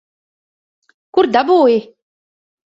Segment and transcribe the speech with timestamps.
[1.19, 1.79] Kur dabūji?